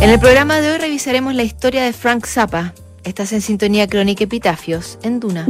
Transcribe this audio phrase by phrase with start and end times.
[0.00, 2.72] En el programa de hoy revisaremos la historia de Frank Zappa.
[3.04, 5.46] Estás en sintonía crónica Epitafios en Duna.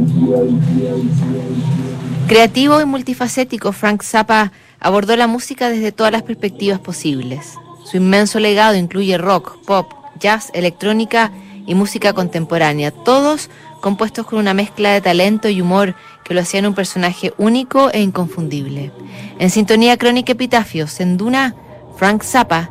[2.27, 7.53] Creativo y multifacético, Frank Zappa abordó la música desde todas las perspectivas posibles.
[7.85, 9.89] Su inmenso legado incluye rock, pop,
[10.19, 11.31] jazz, electrónica
[11.65, 13.49] y música contemporánea, todos
[13.79, 18.01] compuestos con una mezcla de talento y humor que lo hacían un personaje único e
[18.01, 18.91] inconfundible.
[19.39, 21.55] En sintonía crónica Epitafios, en Duna,
[21.95, 22.69] Frank Zappa,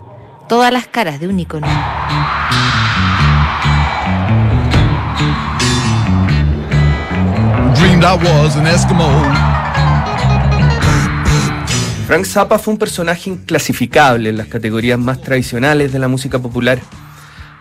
[0.51, 1.69] todas las caras de un icono.
[12.09, 16.81] Frank Zappa fue un personaje inclasificable en las categorías más tradicionales de la música popular.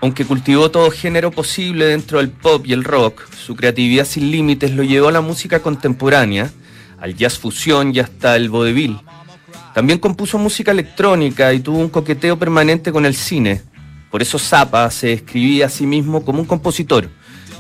[0.01, 4.71] Aunque cultivó todo género posible dentro del pop y el rock, su creatividad sin límites
[4.71, 6.49] lo llevó a la música contemporánea,
[6.99, 8.99] al jazz fusión y hasta el vodevil.
[9.73, 13.61] También compuso música electrónica y tuvo un coqueteo permanente con el cine.
[14.09, 17.09] Por eso Zappa se describía a sí mismo como un compositor.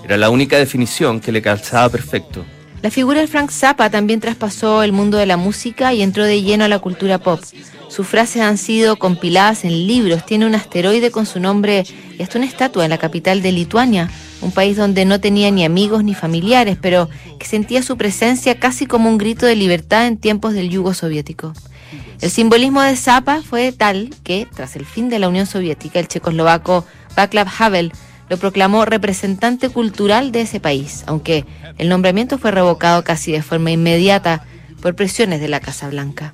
[0.03, 2.43] Era la única definición que le calzaba perfecto.
[2.81, 6.41] La figura de Frank Zappa también traspasó el mundo de la música y entró de
[6.41, 7.41] lleno a la cultura pop.
[7.89, 11.83] Sus frases han sido compiladas en libros, tiene un asteroide con su nombre
[12.17, 14.09] y hasta una estatua en la capital de Lituania,
[14.41, 18.85] un país donde no tenía ni amigos ni familiares, pero que sentía su presencia casi
[18.85, 21.53] como un grito de libertad en tiempos del yugo soviético.
[22.21, 26.09] El simbolismo de Zappa fue tal que, tras el fin de la Unión Soviética, el
[26.09, 27.93] checoslovaco Václav Havel
[28.27, 31.45] lo proclamó representante cultural de ese país, aunque
[31.77, 34.43] el nombramiento fue revocado casi de forma inmediata
[34.81, 36.33] por presiones de la Casa Blanca.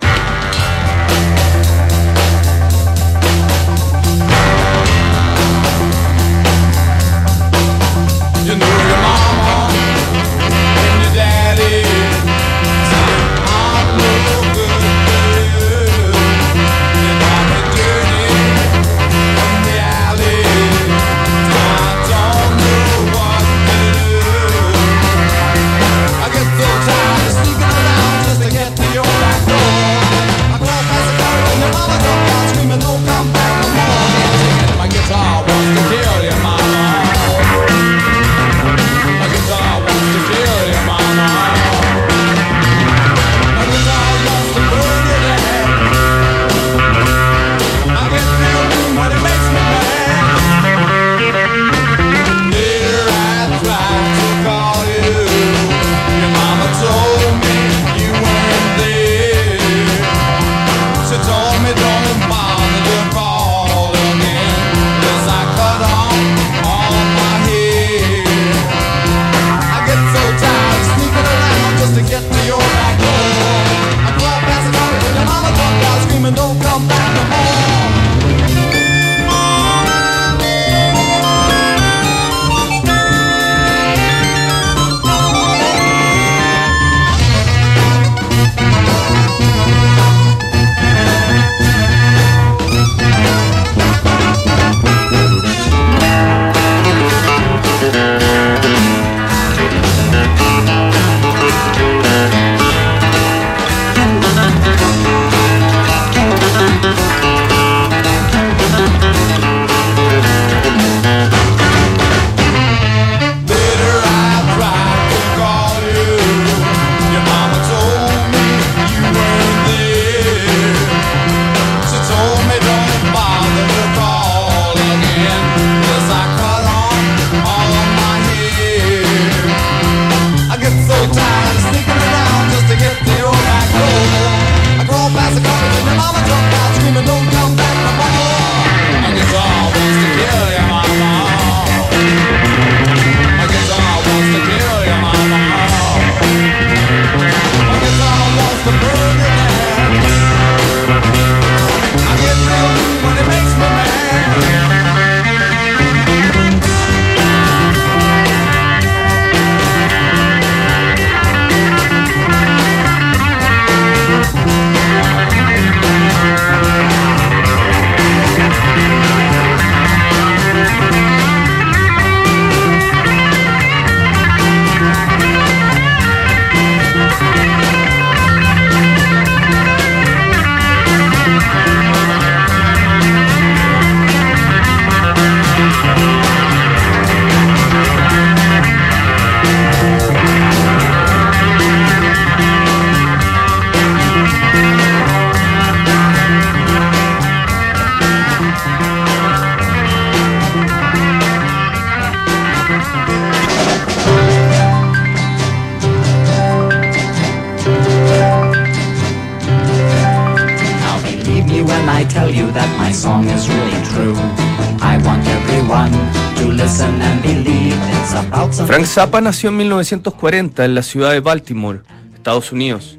[218.76, 221.80] Frank Zappa nació en 1940 en la ciudad de Baltimore,
[222.14, 222.98] Estados Unidos.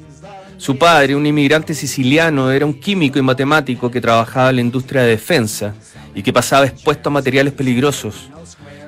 [0.57, 5.03] Su padre, un inmigrante siciliano, era un químico y matemático que trabajaba en la industria
[5.03, 5.75] de defensa
[6.15, 8.27] y que pasaba expuesto a materiales peligrosos.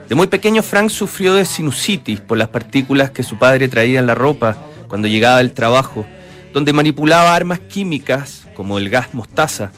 [0.08, 4.08] De muy pequeño Frank sufrió de sinusitis por las partículas que su padre traía en
[4.08, 4.58] la ropa
[4.88, 6.08] cuando llegaba del trabajo,
[6.56, 9.72] donde manipulaba armas químicas como el gas mostaza.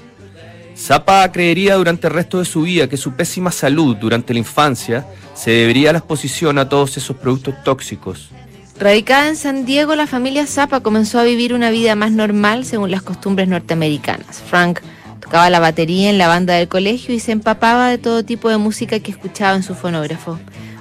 [0.75, 5.05] Zappa creería durante el resto de su vida que su pésima salud durante la infancia
[5.33, 8.29] se debería a la exposición a todos esos productos tóxicos.
[8.79, 12.89] Radicada en San Diego, la familia Zappa comenzó a vivir una vida más normal según
[12.89, 14.41] las costumbres norteamericanas.
[14.41, 14.79] Frank
[15.19, 18.57] tocaba la batería en la banda del colegio y se empapaba de todo tipo de
[18.57, 20.39] música que escuchaba en su fonógrafo.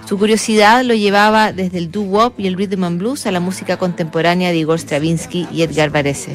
[0.08, 3.76] Su curiosidad lo llevaba desde el doo-wop y el rhythm and blues a la música
[3.76, 6.32] contemporánea de Igor Stravinsky y Edgar Varese.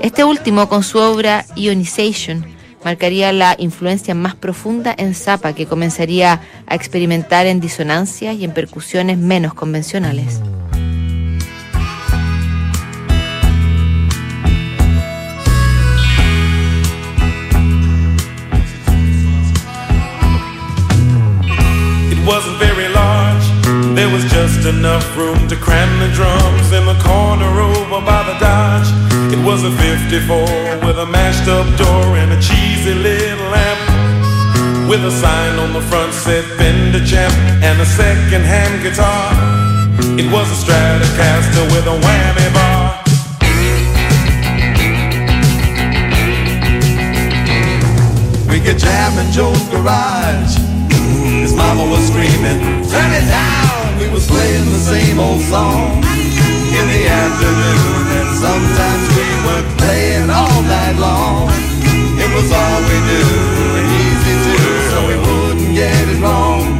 [0.00, 2.55] Este último, con su obra Ionization,
[2.86, 8.52] marcaría la influencia más profunda en Zappa, que comenzaría a experimentar en disonancias y en
[8.52, 10.40] percusiones menos convencionales.
[26.16, 26.70] drums
[29.56, 30.36] was a 54
[30.84, 33.80] with a mashed up door and a cheesy little lamp.
[34.86, 37.32] With a sign on the front said Fender Champ
[37.64, 39.32] and a second hand guitar.
[40.20, 42.84] It was a Stratocaster with a whammy bar.
[48.50, 50.56] We could jam in Joe's garage
[51.40, 52.60] his mama was screaming,
[52.92, 53.98] turn it down.
[54.00, 56.25] We was playing the same old song
[56.78, 61.48] in the afternoon, and sometimes we were playing all night long.
[62.20, 63.32] It was all we knew,
[63.78, 66.75] and easy too, so we wouldn't get it wrong.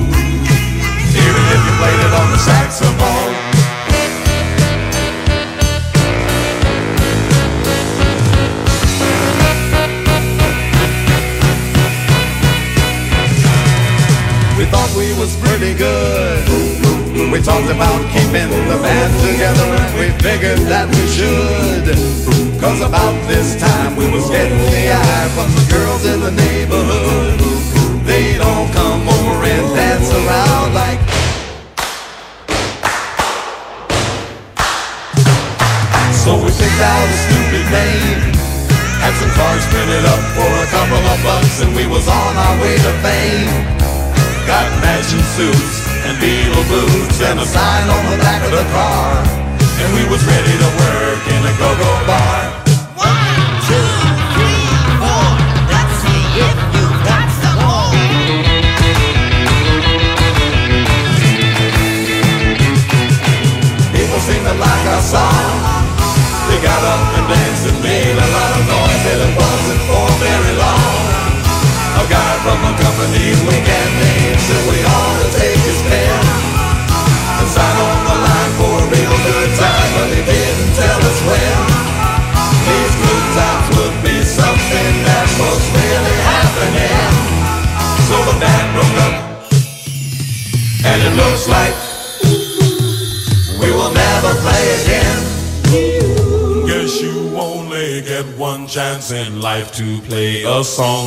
[100.62, 101.05] Song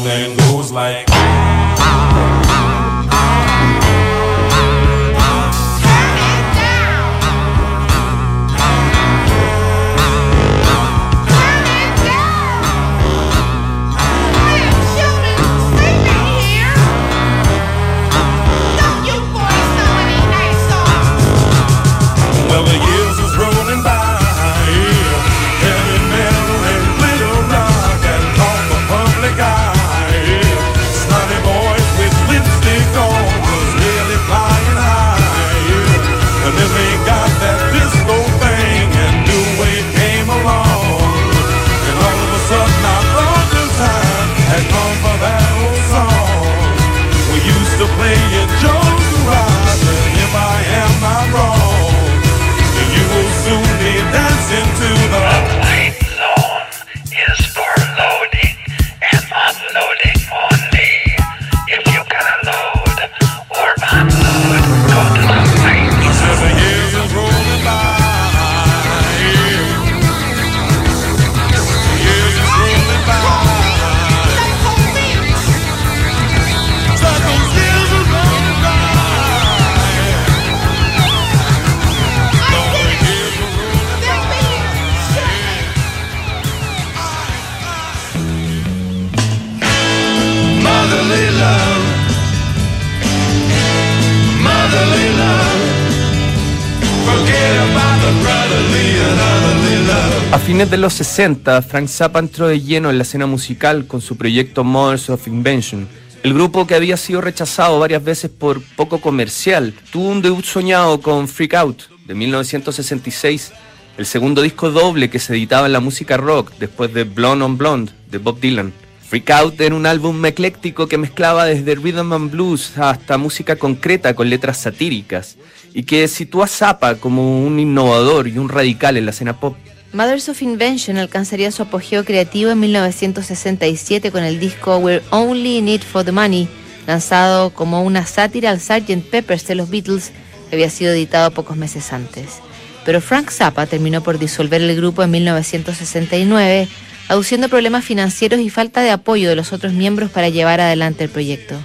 [100.78, 105.10] los 60, Frank Zappa entró de lleno en la escena musical con su proyecto Mothers
[105.10, 105.88] of Invention.
[106.22, 111.02] El grupo que había sido rechazado varias veces por poco comercial tuvo un debut soñado
[111.02, 113.52] con Freak Out de 1966,
[113.98, 117.58] el segundo disco doble que se editaba en la música rock después de Blonde on
[117.58, 118.72] Blonde de Bob Dylan.
[119.08, 124.14] Freak Out era un álbum ecléctico que mezclaba desde rhythm and blues hasta música concreta
[124.14, 125.38] con letras satíricas
[125.74, 129.56] y que sitúa a Zappa como un innovador y un radical en la escena pop.
[129.91, 135.67] Mothers of Invention alcanzaría su apogeo creativo en 1967 con el disco We're Only in
[135.67, 136.48] It for the Money,
[136.86, 139.10] lanzado como una sátira al Sgt.
[139.10, 140.12] Peppers de los Beatles,
[140.50, 142.39] que había sido editado pocos meses antes.
[142.86, 146.67] Pero Frank Zappa terminó por disolver el grupo en 1969,
[147.08, 151.10] aduciendo problemas financieros y falta de apoyo de los otros miembros para llevar adelante el
[151.10, 151.55] proyecto.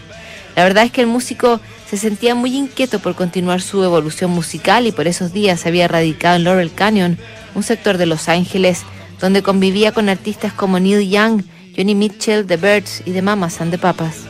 [0.56, 4.86] La verdad es que el músico se sentía muy inquieto por continuar su evolución musical
[4.86, 7.18] y por esos días se había radicado en Laurel Canyon,
[7.54, 8.82] un sector de Los Ángeles
[9.20, 11.42] donde convivía con artistas como Neil Young,
[11.76, 14.24] Johnny Mitchell, The Birds y The Mamas and the Papas.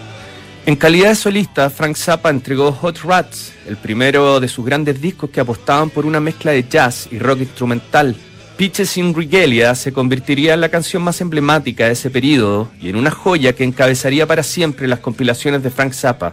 [0.67, 5.29] En calidad de solista, Frank Zappa entregó Hot Rats, el primero de sus grandes discos
[5.29, 8.17] que apostaban por una mezcla de jazz y rock instrumental.
[8.57, 12.97] Pitches in Regalia se convertiría en la canción más emblemática de ese periodo y en
[12.97, 16.33] una joya que encabezaría para siempre las compilaciones de Frank Zappa.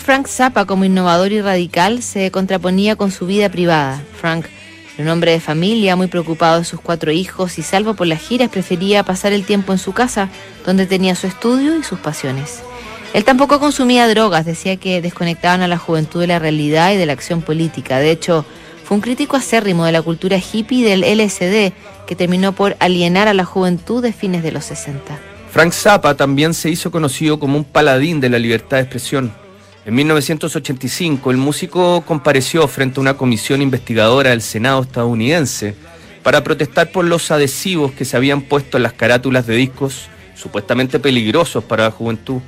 [0.00, 4.02] Frank Zappa como innovador y radical se contraponía con su vida privada.
[4.20, 4.46] Frank
[5.00, 8.50] un hombre de familia, muy preocupado de sus cuatro hijos y salvo por las giras
[8.50, 10.28] prefería pasar el tiempo en su casa,
[10.66, 12.62] donde tenía su estudio y sus pasiones.
[13.14, 17.06] Él tampoco consumía drogas, decía que desconectaban a la juventud de la realidad y de
[17.06, 17.98] la acción política.
[17.98, 18.44] De hecho,
[18.84, 21.72] fue un crítico acérrimo de la cultura hippie del LSD,
[22.06, 25.18] que terminó por alienar a la juventud de fines de los 60.
[25.50, 29.32] Frank Zappa también se hizo conocido como un paladín de la libertad de expresión.
[29.86, 35.74] En 1985, el músico compareció frente a una comisión investigadora del Senado estadounidense
[36.22, 40.98] para protestar por los adhesivos que se habían puesto en las carátulas de discos supuestamente
[40.98, 42.42] peligrosos para la juventud.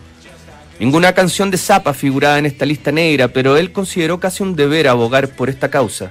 [0.79, 4.89] Ninguna canción de Zappa figuraba en esta lista negra, pero él consideró casi un deber
[4.89, 6.11] abogar por esta causa.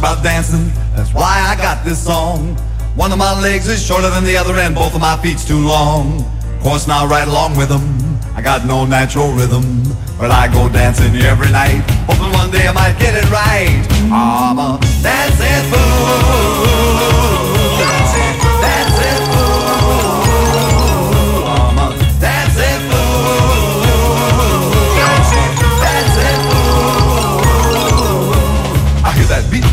[0.00, 2.56] About dancing, that's why I got this song.
[2.96, 5.60] One of my legs is shorter than the other, and both of my feet's too
[5.60, 6.24] long.
[6.56, 7.84] Of course, now right along with them,
[8.34, 9.82] I got no natural rhythm,
[10.18, 13.76] but I go dancing every night, hoping one day I might get it right.
[14.10, 17.29] I'm a dancing fool.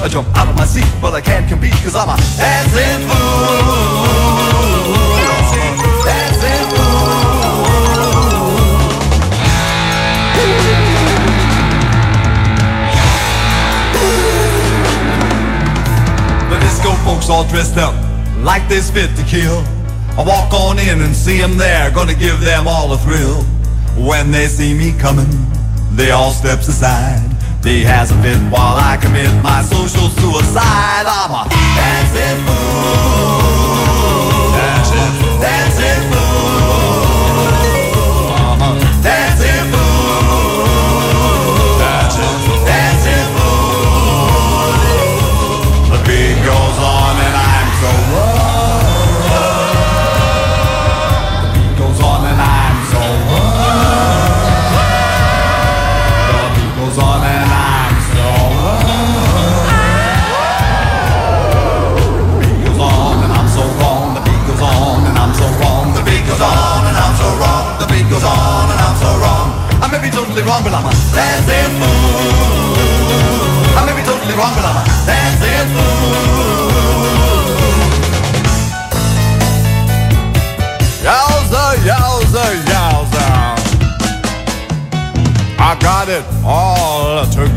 [0.08, 4.48] I jump out of my seat, but I can't compete cause I'm a dancing fool.
[6.08, 7.28] Dancing fool.
[16.48, 17.94] The disco folks all dressed up
[18.46, 19.62] like they're fit to kill.
[20.18, 23.44] I walk on in and see them there, gonna give them all a thrill.
[24.08, 25.28] When they see me coming,
[25.98, 27.27] they all steps aside.
[27.68, 31.06] They has a fit while I commit my social suicide.
[31.06, 33.68] I'm a dancing fool.
[34.56, 35.42] Dancing.
[35.42, 36.17] Dancing fool.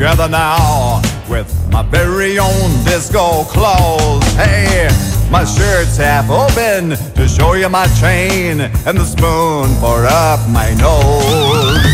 [0.00, 4.24] Together now with my very own disco clothes.
[4.32, 4.88] Hey,
[5.30, 10.72] my shirt's half open to show you my chain and the spoon for up my
[10.74, 11.89] nose.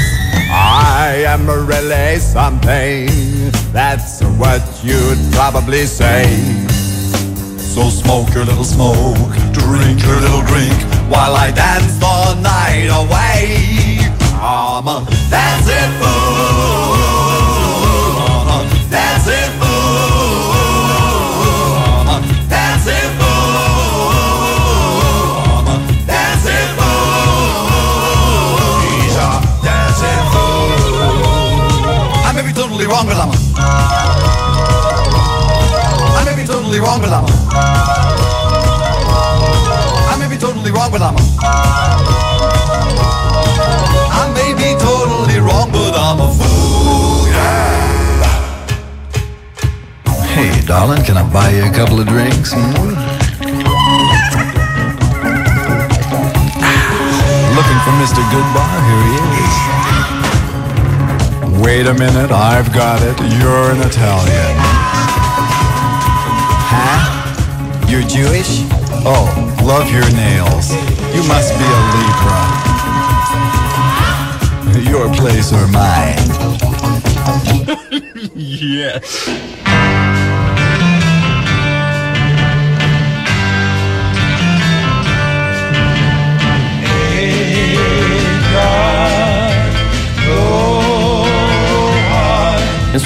[1.17, 3.09] I am really something.
[3.73, 6.27] That's what you'd probably say.
[7.57, 9.17] So smoke your little smoke,
[9.51, 10.77] drink your little drink,
[11.09, 13.97] while I dance the night away.
[14.43, 17.17] I'm a dancing fool.
[18.53, 18.61] A
[32.87, 33.31] totally wrong, but I'm
[36.17, 37.27] I may be totally wrong, but I'm
[40.07, 41.17] I may be totally wrong, but I'm
[44.13, 48.25] I may be totally wrong, but I'm a fool, yeah.
[50.35, 52.53] Hey, darling, can I buy you a couple of drinks?
[52.53, 52.95] Hmm?
[57.57, 58.23] Looking for Mr.
[58.31, 58.81] Goodbar?
[58.87, 59.36] Here he is.
[61.63, 63.19] Wait a minute, I've got it.
[63.39, 64.57] You're an Italian.
[66.69, 67.01] Huh?
[67.89, 68.63] You're Jewish?
[69.05, 69.27] Oh,
[69.65, 70.71] love your nails.
[71.15, 72.41] You must be a Libra.
[74.91, 76.17] Your place or mine?
[78.37, 80.16] En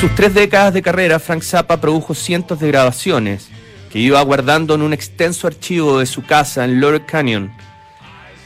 [0.00, 3.50] sus tres décadas de carrera, Frank Zappa produjo cientos de grabaciones
[3.92, 7.52] que iba guardando en un extenso archivo de su casa en Laurel Canyon.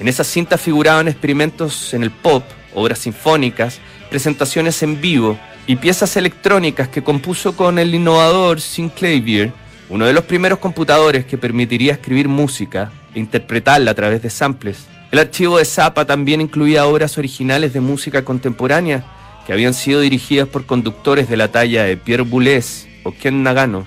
[0.00, 2.42] En esas cintas figuraban experimentos en el pop,
[2.74, 3.78] obras sinfónicas,
[4.10, 5.38] presentaciones en vivo
[5.68, 9.52] y piezas electrónicas que compuso con el innovador Synclavier,
[9.90, 14.86] uno de los primeros computadores que permitiría escribir música e interpretarla a través de samples.
[15.12, 19.04] El archivo de Zappa también incluía obras originales de música contemporánea
[19.46, 23.86] que habían sido dirigidas por conductores de la talla de Pierre Boulez o Ken Nagano.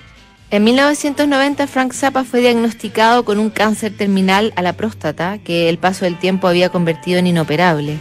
[0.50, 5.76] En 1990 Frank Zappa fue diagnosticado con un cáncer terminal a la próstata que el
[5.76, 7.98] paso del tiempo había convertido en inoperable.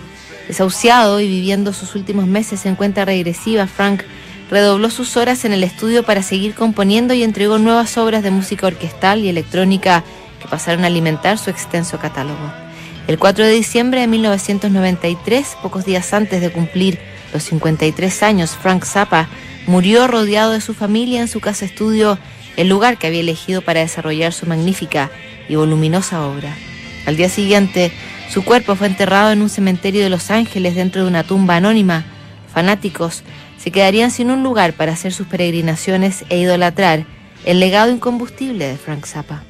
[0.48, 4.04] Desahuciado y viviendo sus últimos meses en cuenta regresiva, Frank
[4.50, 8.68] redobló sus horas en el estudio para seguir componiendo y entregó nuevas obras de música
[8.68, 10.06] orquestal y electrónica
[10.42, 12.54] que pasaron a alimentar su extenso catálogo.
[13.08, 17.00] El 4 de diciembre de 1993, pocos días antes de cumplir
[17.34, 19.28] los 53 años, Frank Zappa
[19.68, 22.18] murió rodeado de su familia en su casa estudio,
[22.56, 25.12] el lugar que había elegido para desarrollar su magnífica
[25.48, 26.56] y voluminosa obra.
[27.06, 27.92] Al día siguiente,
[28.30, 32.06] su cuerpo fue enterrado en un cementerio de Los Ángeles dentro de una tumba anónima.
[32.54, 33.24] Fanáticos
[33.58, 37.06] se quedarían sin un lugar para hacer sus peregrinaciones e idolatrar
[37.46, 39.44] el legado incombustible de Frank Zappa.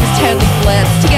[0.00, 1.13] Was totally blitzed.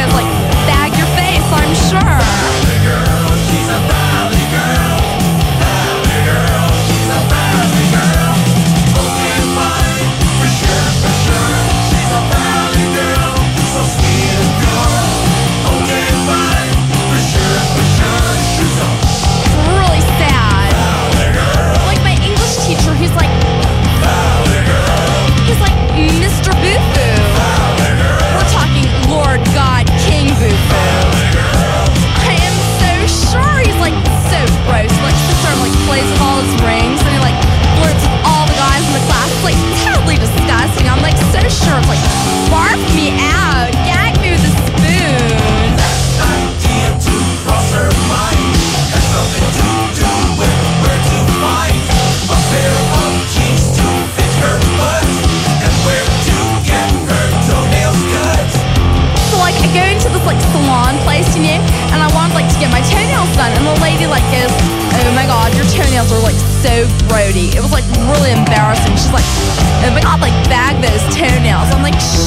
[71.91, 72.26] Like,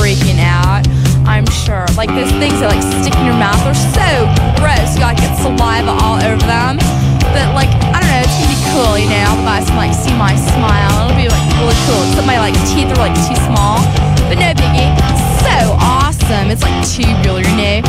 [0.00, 0.86] freaking out.
[1.28, 1.84] I'm sure.
[1.94, 4.08] Like those things that like stick in your mouth are so
[4.56, 4.96] gross.
[4.96, 6.80] You gotta get saliva all over them.
[7.36, 8.96] But like I don't know, it's gonna be cool.
[8.96, 11.06] You know, the guys can like see my smile.
[11.06, 12.02] It'll be like really cool.
[12.24, 13.84] My like teeth are like too small.
[14.26, 14.90] But no biggie.
[15.44, 16.48] So awesome.
[16.48, 17.84] It's like tubular, you know.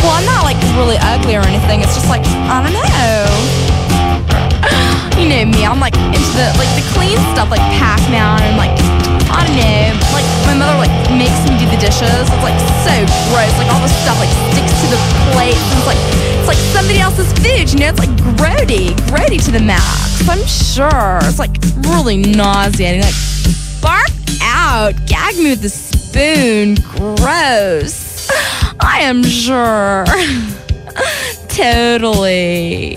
[0.00, 1.84] Well, I'm not like really ugly or anything.
[1.84, 3.28] It's just like I don't know.
[5.12, 8.74] You know me, I'm like into the like the clean stuff like Pac-Man and like
[9.32, 12.28] I don't know, like my mother like makes me do the dishes.
[12.28, 12.94] It's like so
[13.32, 13.52] gross.
[13.56, 15.00] Like all the stuff like sticks to the
[15.32, 15.56] plate.
[15.56, 16.00] It's like
[16.38, 17.72] it's like somebody else's food.
[17.72, 20.28] You know, it's like grody, grody to the max.
[20.28, 21.56] I'm sure it's like
[21.88, 23.02] really nauseating.
[23.02, 23.14] Like
[23.80, 26.76] bark out, gag me with a spoon.
[26.96, 28.30] Gross.
[28.80, 30.04] I am sure.
[31.48, 32.96] totally.